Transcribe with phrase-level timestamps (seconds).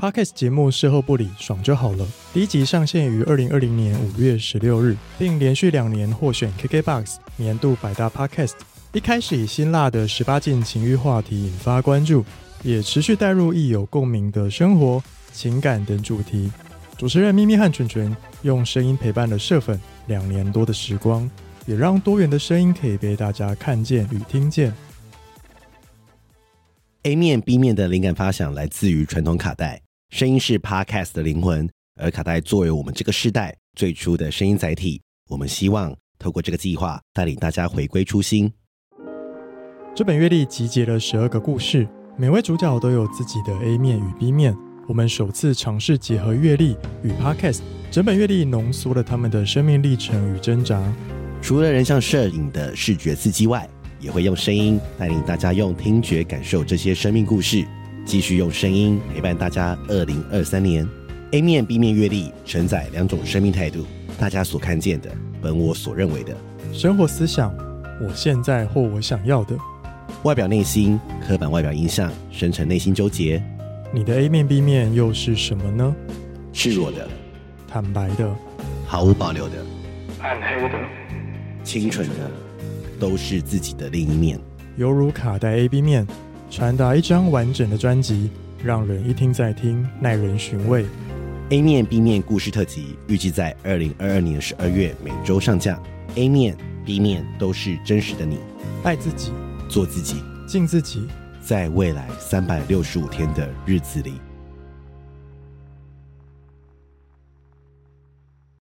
[0.00, 2.08] Podcast 节目事后不理，爽就好了。
[2.32, 8.54] 第一集上线于二零二零年五月十六日，并连续两年获选 KKBOX 年度百大 Podcast。
[8.94, 12.24] 一开始以辛辣的十八禁情欲话题引发关注，
[12.62, 16.50] 也持续带入亦有共鸣的生活、情感等主题。
[16.96, 21.30] 主持人咪咪和纯纯用声音陪伴了社粉两年多的时光，
[21.66, 24.72] 也让多元的声音可以被大家看见与听见。
[27.02, 29.80] A 面 B 面的灵感发想来自于传统卡带。
[30.10, 38.52] 声音是 Podcast 的灵魂，而卡带作为我们这个世代最初的声音载体，我们希望透过这个计划带领大家回归初心。
[39.94, 41.88] 这本月历集结了十二个故事，
[42.18, 44.54] 每位主角都有自己的 A 面与 B 面。
[44.88, 50.92] 我们首次尝试结合阅历与 Podcast，整本阅历浓缩了他们的生命历程与挣扎。
[51.40, 53.66] 除了人像摄影的视觉刺激外，
[54.00, 57.64] 也会用声音带领大家用听觉感受这些生命故事。
[58.04, 59.78] 继续用声音陪伴大家。
[59.88, 60.86] 二零二三年
[61.32, 63.86] ，A 面 B 面阅历承载两种生命态度，
[64.18, 66.36] 大家所看见的，本我所认为的
[66.72, 67.54] 生活思想，
[68.00, 69.56] 我现在或我想要的，
[70.24, 73.42] 外表内心，刻板外表印象，深层内心纠结。
[73.92, 75.94] 你的 A 面 B 面又是什么呢？
[76.52, 77.08] 赤裸的，
[77.68, 78.28] 坦白的，
[78.86, 79.64] 毫无保留的，
[80.20, 80.74] 暗黑的，
[81.62, 82.14] 清纯的，
[82.98, 84.38] 都是自己的另一面。
[84.76, 86.04] 犹如卡带 A B 面。
[86.50, 88.28] 传达一张完整的专辑，
[88.64, 90.84] 让人一听再听，耐人寻味。
[91.50, 95.80] A 面 B 面故事特辑预计在二零二二年十二月每周上架。
[96.16, 98.38] A 面 B 面都是真实的你，
[98.82, 99.30] 爱自己，
[99.68, 100.16] 做自己，
[100.48, 101.06] 敬自己，
[101.40, 104.14] 在未来三百六十五天的日子里。